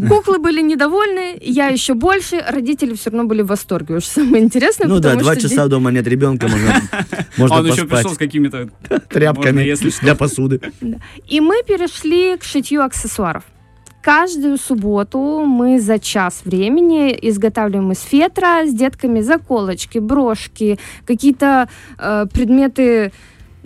Куклы 0.08 0.40
были 0.40 0.62
недовольны, 0.62 1.38
я 1.42 1.68
еще 1.68 1.94
больше, 1.94 2.44
родители 2.48 2.96
все 2.96 3.12
равно 3.12 3.28
были 3.28 3.44
в 3.44 3.48
восторге. 3.48 3.98
Уж 3.98 4.06
самое 4.06 4.44
интересное, 4.44 4.88
Ну 4.88 5.00
да, 5.00 5.16
два 5.16 5.36
часа 5.36 5.68
дома 5.68 5.92
нет 5.92 6.08
ребенка, 6.08 6.48
можно, 6.48 6.82
можно 7.38 7.58
Он 7.58 7.68
еще 7.68 7.86
пришел 7.86 8.12
с 8.12 8.18
какими-то... 8.18 8.70
тряпками 9.10 9.58
можно, 9.58 9.60
если 9.60 9.90
что. 9.92 10.02
для 10.02 10.16
посуды. 10.16 10.60
И 11.28 11.40
мы 11.40 11.62
перешли 11.64 12.36
к 12.38 12.44
шитью 12.44 12.82
аксессуаров. 12.82 13.44
Каждую 14.02 14.58
субботу 14.58 15.44
мы 15.46 15.80
за 15.82 16.00
час 16.00 16.42
времени 16.46 17.18
изготавливаем 17.22 17.92
из 17.92 18.02
фетра 18.02 18.66
с 18.66 18.74
детками 18.74 19.20
заколочки, 19.20 20.00
брошки, 20.00 20.80
какие-то 21.06 21.68
э, 21.98 22.26
предметы 22.32 23.12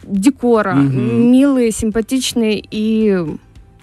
декора, 0.04 0.74
Мгм. 0.74 1.32
милые, 1.32 1.72
симпатичные, 1.72 2.64
и 2.72 3.18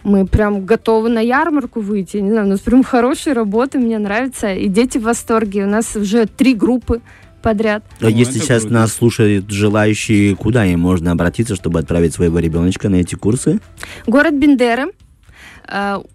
мы 0.02 0.26
прям 0.26 0.66
готовы 0.66 1.08
на 1.08 1.20
ярмарку 1.20 1.80
выйти. 1.80 2.16
Не 2.16 2.30
знаю, 2.30 2.46
у 2.46 2.50
нас 2.50 2.60
прям 2.60 2.82
хорошие 2.94 3.32
работы, 3.34 3.78
мне 3.78 3.98
нравится, 3.98 4.52
и 4.52 4.66
дети 4.66 4.98
в 4.98 5.02
восторге. 5.02 5.64
У 5.64 5.68
нас 5.68 5.94
уже 5.94 6.26
три 6.26 6.54
группы 6.54 7.00
подряд. 7.42 7.84
А 8.00 8.04
Ну, 8.04 8.08
если 8.10 8.38
сейчас 8.38 8.62
круто. 8.62 8.74
нас 8.74 8.92
слушают 8.92 9.48
желающие, 9.50 10.34
куда 10.36 10.66
им 10.66 10.80
можно 10.80 11.12
обратиться, 11.12 11.54
чтобы 11.54 11.78
отправить 11.78 12.12
своего 12.12 12.38
ребеночка 12.38 12.88
на 12.88 12.96
эти 12.96 13.14
курсы? 13.14 13.60
Город 14.06 14.34
Бендеры, 14.34 14.86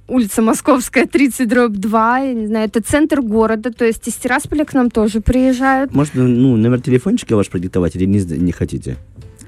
улица 0.07 0.41
Московская, 0.41 1.05
30 1.05 1.47
дробь 1.47 1.73
2, 1.73 2.17
я 2.19 2.33
не 2.33 2.47
знаю, 2.47 2.65
это 2.67 2.81
центр 2.81 3.21
города, 3.21 3.71
то 3.71 3.85
есть 3.85 4.07
из 4.07 4.15
Тирасполя 4.15 4.65
к 4.65 4.73
нам 4.73 4.89
тоже 4.89 5.21
приезжают. 5.21 5.93
Можно, 5.93 6.27
ну, 6.27 6.55
номер 6.57 6.81
телефончика 6.81 7.35
ваш 7.35 7.49
продиктовать 7.49 7.95
или 7.95 8.05
не, 8.05 8.19
не 8.19 8.51
хотите? 8.51 8.97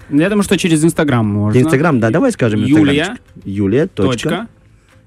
Я 0.10 0.30
думаю, 0.30 0.44
что 0.44 0.58
через 0.58 0.84
Инстаграм 0.84 1.28
можно. 1.28 1.60
Инстаграм, 1.60 2.00
да, 2.00 2.10
давай 2.10 2.32
скажем 2.32 2.64
Юлия. 2.64 3.18
Юлия, 3.44 3.88
точка. 3.88 4.48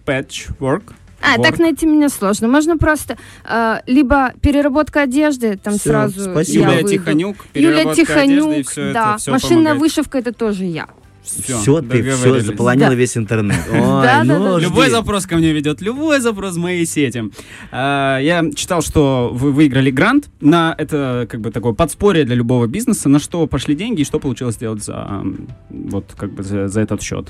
Patchwork. 0.04 0.92
А, 1.22 1.36
Work. 1.36 1.42
так 1.42 1.58
найти 1.58 1.86
меня 1.86 2.08
сложно. 2.08 2.48
Можно 2.48 2.78
просто 2.78 3.18
э, 3.48 3.80
либо 3.86 4.32
переработка 4.40 5.02
одежды, 5.02 5.58
там 5.62 5.74
Всё, 5.74 5.90
сразу 5.90 6.30
спасибо. 6.30 6.64
я 6.64 6.70
Юлия 6.70 6.82
выйду. 6.82 6.88
Тихонюк. 6.98 7.36
Юлия 7.54 7.68
переработка 7.68 8.02
Тихонюк, 8.02 8.48
одежды, 8.52 8.60
и 8.60 8.62
всё 8.62 8.92
да. 8.92 9.10
это, 9.10 9.18
всё 9.18 9.30
Машинная 9.32 9.56
помогает. 9.56 9.80
вышивка 9.80 10.18
это 10.18 10.32
тоже 10.32 10.64
я. 10.64 10.88
Все, 11.22 11.80
ты 11.82 12.02
все 12.10 12.40
заполонила 12.40 12.88
Да. 12.90 12.94
весь 12.94 13.16
интернет. 13.16 13.60
Ой, 13.72 13.78
Да, 13.80 14.24
да, 14.24 14.24
ну, 14.24 14.54
да. 14.54 14.58
Любой 14.60 14.90
запрос 14.90 15.26
ко 15.26 15.36
мне 15.36 15.52
ведет, 15.52 15.80
любой 15.80 16.20
запрос 16.20 16.54
в 16.54 16.58
моей 16.58 16.86
сети. 16.86 17.24
А, 17.70 18.18
Я 18.18 18.44
читал, 18.54 18.82
что 18.82 19.30
вы 19.32 19.52
выиграли 19.52 19.90
грант 19.90 20.28
на 20.40 20.74
это 20.76 21.26
как 21.30 21.40
бы 21.40 21.50
такое 21.50 21.72
подспорье 21.72 22.24
для 22.24 22.34
любого 22.34 22.66
бизнеса. 22.66 23.08
На 23.08 23.18
что 23.18 23.46
пошли 23.46 23.74
деньги 23.74 24.00
и 24.00 24.04
что 24.04 24.18
получилось 24.18 24.56
сделать 24.56 24.82
за 24.82 25.22
вот 25.68 26.06
как 26.16 26.32
бы 26.32 26.42
за, 26.42 26.68
за 26.68 26.80
этот 26.80 27.02
счет? 27.02 27.28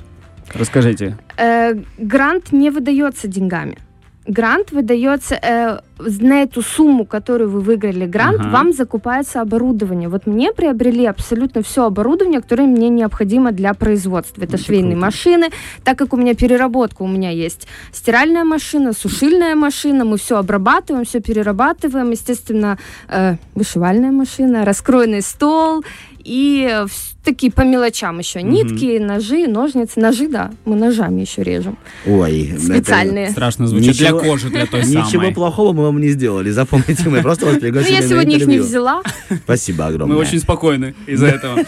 Расскажите. 0.54 1.16
Э, 1.36 1.74
грант 1.98 2.52
не 2.52 2.70
выдается 2.70 3.28
деньгами. 3.28 3.78
Грант 4.26 4.72
выдается 4.72 5.34
э, 5.36 5.78
на 6.20 6.42
эту 6.42 6.62
сумму, 6.62 7.04
которую 7.04 7.50
вы 7.50 7.60
выиграли 7.60 8.06
грант, 8.06 8.40
Ага. 8.40 8.48
вам 8.50 8.72
закупается 8.72 9.40
оборудование. 9.40 10.08
Вот 10.08 10.26
мне 10.26 10.52
приобрели 10.52 11.04
абсолютно 11.06 11.62
все 11.62 11.84
оборудование, 11.86 12.40
которое 12.40 12.66
мне 12.66 12.88
необходимо 12.88 13.52
для 13.52 13.74
производства. 13.74 14.42
Это 14.42 14.54
Это 14.56 14.64
швейные 14.64 14.92
круто. 14.92 15.06
машины, 15.06 15.50
так 15.84 15.98
как 15.98 16.12
у 16.12 16.16
меня 16.16 16.34
переработка, 16.34 17.02
у 17.02 17.08
меня 17.08 17.30
есть 17.30 17.66
стиральная 17.92 18.44
машина, 18.44 18.92
сушильная 18.92 19.54
машина, 19.54 20.04
мы 20.04 20.16
все 20.18 20.36
обрабатываем, 20.38 21.04
все 21.04 21.20
перерабатываем, 21.20 22.10
естественно, 22.10 22.78
э, 23.08 23.36
вышивальная 23.54 24.10
машина, 24.10 24.64
раскроенный 24.64 25.22
стол 25.22 25.84
и 26.22 26.68
э, 26.70 26.86
такие 27.24 27.50
по 27.52 27.62
мелочам 27.62 28.18
еще 28.18 28.42
нитки, 28.42 28.98
ножи, 28.98 29.46
ножницы, 29.46 30.00
ножи, 30.00 30.28
да, 30.28 30.50
мы 30.64 30.76
ножами 30.76 31.22
еще 31.22 31.42
режем, 31.42 31.78
Ой, 32.06 32.50
это- 32.52 32.60
специальные. 32.60 33.30
Страшно 33.30 33.66
звучит 33.66 33.88
Ничего- 33.94 34.20
для 34.20 34.30
кожи, 34.30 34.48
для 34.50 34.66
той 34.66 34.80
Ничего 34.84 35.04
самой. 35.04 35.32
плохого 35.34 35.72
мы 35.72 35.89
вам 35.90 36.00
не 36.00 36.08
сделали. 36.08 36.50
Запомните, 36.50 37.08
мы 37.08 37.22
просто 37.22 37.46
вас 37.46 37.54
Ну, 37.54 37.60
пригласили 37.60 37.94
я 37.94 38.02
на 38.02 38.08
сегодня 38.08 38.36
их 38.36 38.46
не 38.46 38.58
взяла. 38.58 39.02
Спасибо 39.44 39.86
огромное. 39.86 40.16
Мы 40.16 40.20
очень 40.20 40.38
спокойны 40.38 40.94
из-за 41.06 41.26
этого. 41.26 41.64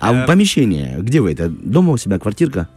А 0.00 0.26
помещение, 0.26 0.96
где 0.98 1.20
вы 1.20 1.32
это? 1.32 1.48
Дома 1.48 1.92
у 1.92 1.96
себя 1.96 2.18
квартирка? 2.18 2.68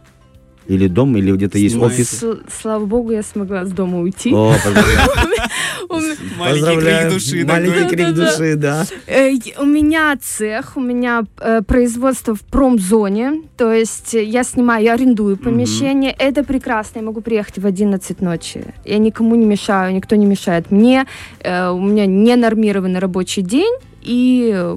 Или 0.70 0.86
дом, 0.86 1.16
или 1.16 1.32
где-то 1.32 1.58
есть 1.58 1.76
офис? 1.76 2.10
С- 2.10 2.38
Слава 2.62 2.84
богу, 2.86 3.10
я 3.10 3.24
смогла 3.24 3.64
с 3.64 3.72
дома 3.72 3.98
уйти. 3.98 4.32
О, 4.32 4.54
Маленький 6.38 6.80
крик 6.80 7.12
души. 7.12 7.44
Маленький 7.44 7.88
крик 7.96 8.14
души, 8.14 8.54
да. 8.56 8.84
э, 9.08 9.32
У 9.58 9.64
меня 9.64 10.16
цех, 10.22 10.76
у 10.76 10.80
меня 10.80 11.24
э, 11.40 11.62
производство 11.62 12.34
в 12.36 12.42
промзоне, 12.42 13.42
то 13.56 13.72
есть 13.72 14.14
э, 14.14 14.22
я 14.22 14.44
снимаю, 14.44 14.84
я 14.84 14.94
арендую 14.94 15.36
помещение. 15.36 16.14
Это 16.16 16.44
прекрасно, 16.44 17.00
я 17.00 17.04
могу 17.04 17.20
приехать 17.20 17.58
в 17.58 17.66
11 17.66 18.20
ночи. 18.20 18.62
Я 18.84 18.98
никому 18.98 19.34
не 19.34 19.46
мешаю, 19.46 19.92
никто 19.94 20.14
не 20.16 20.26
мешает 20.26 20.70
мне. 20.70 21.06
У 21.44 21.80
меня 21.80 22.06
ненормированный 22.06 23.00
рабочий 23.00 23.42
день, 23.42 23.74
и 24.02 24.76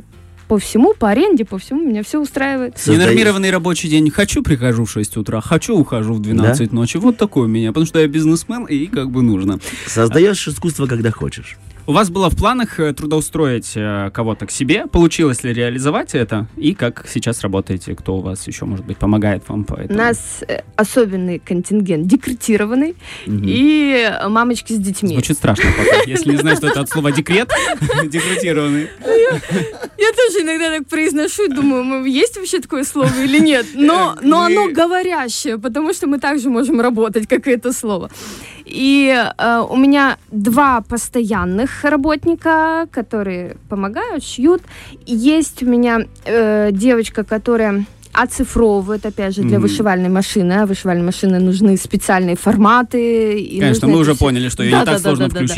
по 0.54 0.60
всему, 0.60 0.94
по 0.94 1.10
аренде, 1.10 1.46
по 1.46 1.58
всему 1.58 1.82
меня 1.82 2.04
все 2.04 2.22
устраивает. 2.22 2.78
Создаешь- 2.78 3.00
Ненормированный 3.10 3.50
рабочий 3.50 3.90
день. 3.90 4.12
Хочу, 4.12 4.44
прихожу 4.44 4.86
в 4.86 4.92
6 4.92 5.18
утра. 5.18 5.42
Хочу, 5.42 5.76
ухожу 5.76 6.14
в 6.14 6.20
12 6.22 6.72
ночи. 6.72 6.98
Вот 6.98 7.18
такой 7.18 7.46
у 7.46 7.48
меня. 7.48 7.70
Потому 7.70 7.88
что 7.88 7.98
я 8.00 8.08
бизнесмен, 8.08 8.66
и 8.66 8.86
как 8.86 9.10
бы 9.10 9.24
нужно. 9.24 9.60
Создаешь 9.88 10.48
искусство, 10.48 10.86
когда 10.86 11.10
хочешь. 11.10 11.58
У 11.86 11.92
вас 11.92 12.10
было 12.10 12.30
в 12.30 12.38
планах 12.38 12.80
э, 12.80 12.94
трудоустроить 12.94 13.74
э, 13.76 14.10
кого-то 14.14 14.46
к 14.46 14.52
себе. 14.52 14.86
Получилось 14.88 15.44
ли 15.44 15.52
реализовать 15.54 16.16
это? 16.16 16.48
И 16.56 16.74
как 16.76 17.06
сейчас 17.14 17.42
работаете? 17.42 17.94
Кто 17.94 18.16
у 18.16 18.22
вас 18.22 18.48
еще, 18.48 18.64
может 18.64 18.86
быть, 18.86 18.96
помогает 18.98 19.44
вам 19.50 19.66
по 19.66 19.74
У 19.74 19.78
этому? 19.78 20.00
нас 20.00 20.44
э, 20.48 20.62
особенный 20.78 21.40
контингент, 21.40 22.08
декретированный, 22.08 22.96
Мгм. 23.26 23.44
и 23.46 24.10
мамочки 24.30 24.72
с 24.72 24.78
детьми. 24.78 25.14
Звучит 25.16 25.36
страшно 25.36 25.66
пока. 25.78 26.04
Если 26.10 26.32
не 26.32 26.38
знаешь, 26.38 26.60
что 26.60 26.68
это 26.68 26.80
от 26.82 26.90
слова 26.90 27.12
декрет, 27.12 27.50
декретированный. 28.06 28.88
Я 29.06 30.12
тоже 30.14 30.42
иногда 30.42 30.70
так 30.78 30.88
произношу 30.88 31.46
и 31.46 31.54
думаю, 31.54 31.82
«М, 31.84 32.06
есть 32.06 32.38
вообще 32.38 32.60
такое 32.60 32.86
слово 32.86 33.12
или 33.24 33.40
нет. 33.40 33.66
Но, 33.74 34.16
оно 34.22 34.70
говорящее, 34.70 35.58
потому 35.58 35.94
что 35.94 36.08
мы 36.08 36.18
также 36.20 36.50
можем 36.50 36.80
работать, 36.80 37.28
как 37.28 37.46
и 37.48 37.52
это 37.52 37.74
слово. 37.74 38.10
И 38.66 39.14
э, 39.38 39.60
у 39.70 39.76
меня 39.78 40.18
два 40.32 40.82
постоянных 40.82 41.84
работника, 41.84 42.88
которые 42.92 43.58
помогают, 43.70 44.24
шьют. 44.24 44.62
И 45.06 45.14
есть 45.16 45.64
у 45.64 45.66
меня 45.66 46.02
э, 46.26 46.70
девочка, 46.72 47.24
которая 47.24 47.86
оцифровывает, 48.14 49.06
опять 49.06 49.36
же, 49.36 49.42
для 49.42 49.58
Мгм. 49.58 49.62
вышивальной 49.64 50.10
машины. 50.10 50.54
А 50.54 50.66
вышивальной 50.66 51.04
машины 51.06 51.40
нужны 51.40 51.78
специальные 51.78 52.36
форматы. 52.36 53.40
и 53.40 53.60
Конечно, 53.60 53.88
мы 53.88 53.98
уже 53.98 54.14
всё- 54.14 54.26
поняли, 54.26 54.50
что 54.50 54.64
ее 54.64 54.72
Да, 54.72 54.80
не 54.80 54.86
так 54.86 54.96
да, 54.96 55.00
да, 55.00 55.10
сложно 55.10 55.28
да, 55.30 55.34
да, 55.34 55.40
да. 55.48 55.54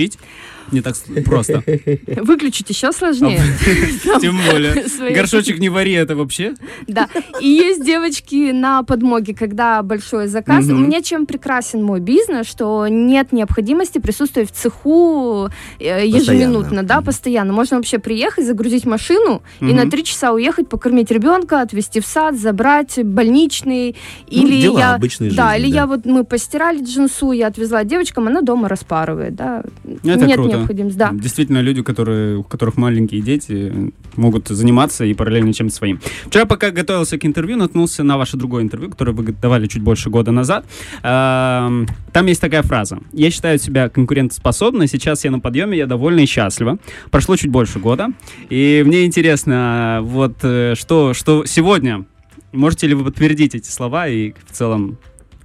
Не 0.72 0.82
так 0.82 0.96
просто. 1.26 1.64
Выключить 2.08 2.70
еще 2.70 2.92
сложнее. 2.92 3.42
Тем 4.22 4.40
более. 4.50 4.86
Горшочек 5.14 5.60
не 5.60 5.70
вари, 5.70 5.94
это 5.94 6.16
вообще. 6.16 6.54
Да. 6.88 7.08
И 7.40 7.48
есть 7.48 7.84
девочки 7.86 8.52
на 8.52 8.84
подмоге, 8.84 9.36
когда 9.36 9.82
большой 9.84 10.28
заказ. 10.28 10.68
Меня 10.68 11.02
чем 11.02 11.26
прекрасен 11.26 11.84
мой 11.84 12.00
бизнес, 12.00 12.48
что 12.48 12.88
нет 12.88 13.32
необходимости 13.32 14.00
присутствовать 14.00 14.52
в 14.52 14.54
цеху 14.54 15.50
э, 15.80 16.08
ежеминутно, 16.08 16.84
да, 16.84 17.02
постоянно. 17.02 17.54
Можно 17.54 17.78
вообще 17.78 18.00
приехать, 18.00 18.46
загрузить 18.46 18.86
машину 18.86 19.42
и 19.60 19.74
на 19.74 19.90
три 19.90 20.04
часа 20.04 20.32
уехать, 20.32 20.70
покормить 20.70 21.12
ребенка, 21.12 21.62
отвезти 21.62 22.00
в 22.00 22.06
сад, 22.06 22.36
забрать 22.36 23.04
больничный. 23.04 23.96
Ну, 24.30 24.48
или 24.48 24.56
я, 24.56 25.00
да, 25.32 25.56
или 25.56 25.68
я 25.68 25.86
вот 25.88 26.06
мы 26.06 26.24
постирали 26.24 26.84
джинсу, 26.84 27.32
я 27.32 27.48
отвезла 27.48 27.84
девочкам, 27.84 28.28
она 28.28 28.42
дома 28.42 28.68
распарывает, 28.68 29.36
да. 29.36 29.64
Это 30.04 30.26
нет 30.26 30.38
круто. 30.38 30.55
Необходимости, 30.58 30.98
да. 30.98 31.12
Действительно, 31.14 31.62
люди, 31.62 31.82
которые, 31.84 32.38
у 32.38 32.44
которых 32.44 32.78
маленькие 32.78 33.22
дети, 33.22 33.92
могут 34.16 34.48
заниматься 34.48 35.06
и 35.06 35.14
параллельно 35.14 35.54
чем-то 35.54 35.74
своим. 35.76 36.00
Вчера, 36.28 36.46
пока 36.46 36.72
готовился 36.72 37.18
к 37.18 37.26
интервью, 37.26 37.58
наткнулся 37.58 38.04
на 38.04 38.18
ваше 38.18 38.38
другое 38.38 38.64
интервью, 38.64 38.90
которое 38.90 39.12
вы 39.12 39.24
давали 39.32 39.68
чуть 39.68 39.82
больше 39.82 40.10
года 40.10 40.32
назад. 40.32 40.66
Эм, 41.04 41.88
Там 42.14 42.26
есть 42.28 42.42
такая 42.42 42.64
фраза. 42.64 43.00
«Я 43.14 43.32
считаю 43.32 43.60
себя 43.60 43.90
конкурентоспособной, 43.90 44.88
сейчас 44.88 45.24
я 45.26 45.32
на 45.32 45.40
подъеме, 45.40 45.78
я 45.78 45.86
довольна 45.86 46.22
и 46.22 46.26
счастлива». 46.26 46.78
Прошло 47.12 47.36
чуть 47.36 47.52
больше 47.52 47.80
года. 47.80 48.10
И 48.50 48.84
мне 48.86 49.06
интересно, 49.06 50.00
вот 50.04 50.38
э, 50.44 50.76
что, 50.76 51.14
что 51.14 51.46
сегодня, 51.46 52.06
можете 52.52 52.88
ли 52.88 52.94
вы 52.94 53.06
подтвердить 53.06 53.56
эти 53.56 53.70
слова 53.70 54.08
и 54.08 54.34
в 54.48 54.52
целом 54.52 54.98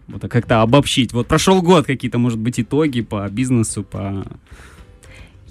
вот 0.09 0.23
как-то 0.23 0.63
обобщить? 0.63 1.13
Вот 1.13 1.27
прошел 1.27 1.63
год, 1.63 1.87
какие-то, 1.87 2.19
может 2.19 2.39
быть, 2.39 2.61
итоги 2.61 3.01
по 3.01 3.29
бизнесу, 3.29 3.83
по... 3.83 4.25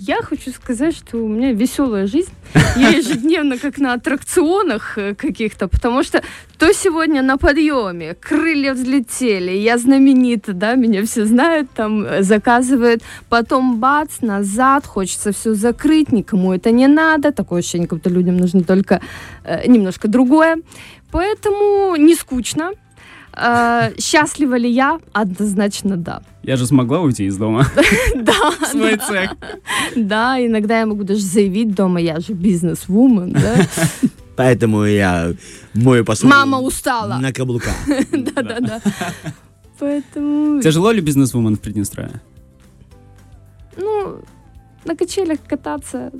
Я 0.01 0.21
хочу 0.21 0.51
сказать, 0.51 0.95
что 0.95 1.17
у 1.17 1.27
меня 1.27 1.51
веселая 1.51 2.07
жизнь. 2.07 2.31
Я 2.77 2.89
ежедневно 2.89 3.57
как 3.57 3.79
на 3.79 3.93
аттракционах 3.93 4.97
э, 4.97 5.13
каких-то, 5.13 5.67
потому 5.67 6.03
что 6.03 6.23
то 6.57 6.73
сегодня 6.73 7.21
на 7.21 7.37
подъеме, 7.37 8.15
крылья 8.15 8.73
взлетели, 8.73 9.51
я 9.51 9.77
знаменита, 9.77 10.53
да, 10.53 10.75
меня 10.75 11.05
все 11.05 11.25
знают, 11.25 11.69
там 11.71 12.05
э, 12.05 12.23
заказывают, 12.23 13.03
потом 13.27 13.79
бац, 13.79 14.21
назад, 14.21 14.85
хочется 14.85 15.33
все 15.33 15.53
закрыть, 15.53 16.13
никому 16.13 16.53
это 16.53 16.71
не 16.71 16.87
надо, 16.87 17.33
такое 17.33 17.59
ощущение, 17.59 17.87
как 17.89 17.99
будто 17.99 18.09
людям 18.09 18.37
нужно 18.37 18.63
только 18.63 19.01
э, 19.43 19.67
немножко 19.67 20.07
другое. 20.07 20.59
Поэтому 21.11 21.97
не 21.97 22.15
скучно. 22.15 22.71
Э, 23.33 23.91
счастлива 23.99 24.55
ли 24.55 24.69
я? 24.69 24.99
Однозначно 25.11 25.97
да. 25.97 26.21
Я 26.49 26.55
же 26.55 26.65
смогла 26.65 26.99
уйти 27.01 27.25
из 27.25 27.37
дома. 27.37 27.67
Да, 28.15 28.51
Свой 28.71 28.97
цех. 28.97 29.35
да, 29.95 30.43
иногда 30.43 30.79
я 30.79 30.87
могу 30.87 31.03
даже 31.03 31.21
заявить 31.21 31.75
дома, 31.75 32.01
я 32.01 32.19
же 32.19 32.33
бизнес-вумен, 32.33 33.33
да. 33.33 33.67
Поэтому 34.35 34.83
я 34.83 35.33
мою 35.75 36.03
посуду 36.03 36.29
Мама 36.29 36.59
устала. 36.59 37.19
на 37.19 37.31
каблуках. 37.31 37.75
Да-да-да. 38.11 38.81
Поэтому, 39.79 40.59
Тяжело 40.63 40.91
ли 40.91 41.01
бизнес-вумен 41.01 41.55
в 41.55 41.59
Приднестровье? 41.59 42.19
ну, 43.77 44.17
на 44.85 44.95
качелях 44.95 45.39
кататься. 45.47 46.11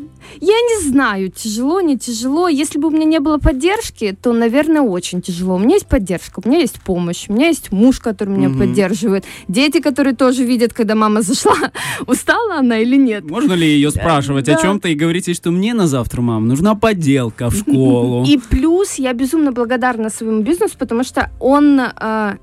Я 0.41 0.53
не 0.53 0.89
знаю, 0.89 1.29
тяжело, 1.31 1.81
не 1.81 1.97
тяжело. 1.97 2.47
Если 2.47 2.77
бы 2.77 2.89
у 2.89 2.91
меня 2.91 3.05
не 3.05 3.19
было 3.19 3.37
поддержки, 3.37 4.15
то, 4.21 4.33
наверное, 4.33 4.81
очень 4.81 5.21
тяжело. 5.21 5.55
У 5.55 5.59
меня 5.59 5.75
есть 5.75 5.87
поддержка, 5.87 6.41
у 6.43 6.47
меня 6.47 6.59
есть 6.59 6.79
помощь, 6.81 7.25
у 7.29 7.33
меня 7.33 7.47
есть 7.47 7.71
муж, 7.71 7.99
который 7.99 8.29
меня 8.29 8.49
Мгм. 8.49 8.59
поддерживает, 8.59 9.25
дети, 9.47 9.79
которые 9.79 10.15
тоже 10.15 10.43
видят, 10.43 10.73
когда 10.73 10.95
мама 10.95 11.21
зашла, 11.21 11.55
устала 12.07 12.57
она 12.59 12.79
или 12.79 12.97
нет. 12.97 13.29
Можно 13.29 13.53
ли 13.53 13.65
ее 13.67 13.91
спрашивать 13.91 14.49
о 14.49 14.53
Да. 14.55 14.61
чем-то 14.61 14.89
и 14.89 14.95
говорить 14.95 15.27
ей, 15.27 15.33
что 15.35 15.51
мне 15.51 15.73
на 15.73 15.87
завтра, 15.87 16.21
мам, 16.21 16.47
нужна 16.47 16.75
поделка 16.75 17.49
в 17.49 17.55
школу? 17.57 18.25
И 18.25 18.37
плюс 18.37 18.95
я 18.95 19.13
безумно 19.13 19.51
благодарна 19.51 20.09
своему 20.09 20.41
бизнесу, 20.41 20.75
потому 20.77 21.03
что 21.03 21.31
он, 21.39 21.79
э, 21.79 22.37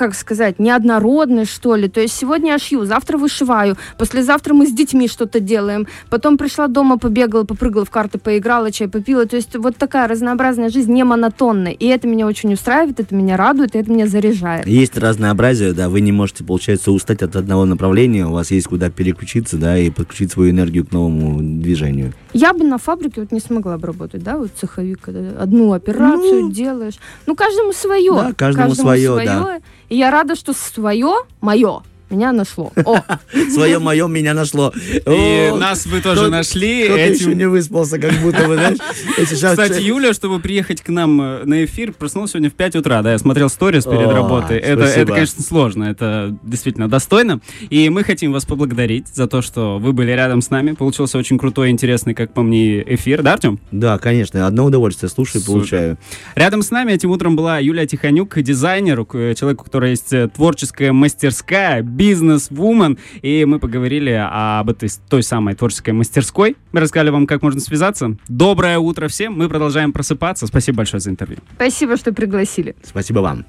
как 0.00 0.14
сказать, 0.14 0.58
неоднородный, 0.58 1.44
что 1.44 1.76
ли. 1.76 1.86
То 1.86 2.00
есть 2.00 2.16
сегодня 2.16 2.52
я 2.52 2.58
шью, 2.58 2.86
завтра 2.86 3.18
вышиваю, 3.18 3.76
послезавтра 3.98 4.54
мы 4.54 4.66
с 4.66 4.72
детьми 4.72 5.08
что-то 5.08 5.40
делаем, 5.40 5.86
потом 6.08 6.38
пришла 6.38 6.68
дома, 6.68 6.96
побегала, 6.96 7.44
попрыгала 7.44 7.84
в 7.84 7.90
карты, 7.90 8.18
поиграла, 8.18 8.72
чай 8.72 8.88
попила. 8.88 9.26
То 9.26 9.36
есть 9.36 9.54
вот 9.54 9.76
такая 9.76 10.08
разнообразная 10.08 10.70
жизнь, 10.70 10.90
не 10.90 11.04
монотонная. 11.04 11.72
И 11.72 11.84
это 11.84 12.08
меня 12.08 12.26
очень 12.26 12.54
устраивает, 12.54 12.98
это 12.98 13.14
меня 13.14 13.36
радует, 13.36 13.74
и 13.74 13.78
это 13.78 13.92
меня 13.92 14.06
заряжает. 14.06 14.66
Есть 14.66 14.96
разнообразие, 14.96 15.74
да, 15.74 15.90
вы 15.90 16.00
не 16.00 16.12
можете, 16.12 16.44
получается, 16.44 16.92
устать 16.92 17.20
от 17.20 17.36
одного 17.36 17.66
направления, 17.66 18.26
у 18.26 18.32
вас 18.32 18.50
есть 18.50 18.68
куда 18.68 18.88
переключиться, 18.88 19.58
да, 19.58 19.76
и 19.76 19.90
подключить 19.90 20.32
свою 20.32 20.50
энергию 20.50 20.86
к 20.86 20.92
новому 20.92 21.40
движению. 21.60 22.14
Я 22.32 22.54
бы 22.54 22.64
на 22.64 22.78
фабрике 22.78 23.20
вот 23.20 23.32
не 23.32 23.40
смогла 23.40 23.76
бы 23.76 23.86
работать, 23.88 24.22
да, 24.22 24.38
вот 24.38 24.50
цеховик, 24.58 25.00
когда 25.02 25.42
одну 25.42 25.74
операцию 25.74 26.44
Ну. 26.44 26.50
делаешь. 26.50 26.94
Ну, 27.26 27.36
каждому 27.36 27.74
свое. 27.74 28.14
Да, 28.14 28.32
каждому 28.32 28.74
свое, 28.74 29.26
да. 29.26 29.60
И 29.90 29.96
я 29.96 30.10
рада, 30.12 30.36
что 30.36 30.52
свое, 30.52 31.24
мое, 31.40 31.82
меня 32.10 32.32
нашло. 32.32 32.72
О, 32.84 33.00
Свое 33.52 33.78
мое 33.78 34.08
меня 34.08 34.34
нашло. 34.34 34.72
И 35.06 35.52
нас 35.56 35.86
вы 35.86 36.00
тоже 36.00 36.28
нашли. 36.28 36.84
Кто-то 36.84 37.00
еще 37.00 37.34
не 37.34 37.48
выспался, 37.48 37.98
как 37.98 38.12
будто 38.14 38.46
бы, 38.46 38.54
знаешь. 38.54 38.78
Кстати, 39.16 39.80
Юля, 39.80 40.12
чтобы 40.12 40.40
приехать 40.40 40.82
к 40.82 40.88
нам 40.88 41.20
э, 41.20 41.44
на 41.44 41.64
эфир, 41.64 41.92
проснулась 41.92 42.32
сегодня 42.32 42.50
в 42.50 42.54
5 42.54 42.76
утра, 42.76 43.02
да, 43.02 43.12
я 43.12 43.18
смотрел 43.18 43.48
сторис 43.48 43.84
перед 43.84 44.08
работой. 44.08 44.58
Это, 44.58 44.84
это, 44.84 45.12
конечно, 45.12 45.42
сложно, 45.42 45.84
это 45.84 46.36
действительно 46.42 46.88
достойно. 46.88 47.40
И 47.68 47.88
мы 47.88 48.04
хотим 48.04 48.32
вас 48.32 48.44
поблагодарить 48.44 49.08
за 49.08 49.26
то, 49.26 49.42
что 49.42 49.78
вы 49.78 49.92
были 49.92 50.12
рядом 50.12 50.42
с 50.42 50.50
нами. 50.50 50.72
Получился 50.72 51.18
очень 51.18 51.38
крутой, 51.38 51.70
интересный, 51.70 52.14
как 52.14 52.32
по 52.32 52.42
мне, 52.42 52.82
эфир, 52.94 53.22
да, 53.22 53.34
Артем? 53.34 53.60
Да, 53.70 53.98
конечно, 53.98 54.46
одно 54.46 54.64
удовольствие, 54.64 55.08
слушаю, 55.10 55.44
получаю. 55.44 55.98
Рядом 56.34 56.62
с 56.62 56.70
нами 56.70 56.92
этим 56.92 57.10
утром 57.10 57.36
была 57.36 57.58
Юлия 57.58 57.86
Тихонюк, 57.86 58.40
дизайнер, 58.40 59.04
человек, 59.34 59.62
у 59.62 59.64
которой 59.64 59.90
есть 59.90 60.12
э, 60.12 60.28
творческая 60.28 60.92
мастерская, 60.92 61.82
бизнес-вумен, 62.00 62.96
и 63.20 63.44
мы 63.44 63.58
поговорили 63.58 64.26
об 64.32 64.70
этой 64.70 64.88
той 65.10 65.22
самой 65.22 65.54
творческой 65.54 65.90
мастерской. 65.90 66.56
Мы 66.72 66.80
рассказали 66.80 67.10
вам, 67.10 67.26
как 67.26 67.42
можно 67.42 67.60
связаться. 67.60 68.16
Доброе 68.26 68.78
утро 68.78 69.06
всем, 69.08 69.34
мы 69.34 69.50
продолжаем 69.50 69.92
просыпаться. 69.92 70.46
Спасибо 70.46 70.78
большое 70.78 71.00
за 71.00 71.10
интервью. 71.10 71.40
спасибо, 71.56 71.98
что 71.98 72.14
пригласили. 72.14 72.74
Спасибо 72.82 73.18
вам. 73.18 73.44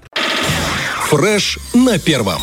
Фреш 1.07 1.59
на 1.73 1.97
первом. 1.97 2.41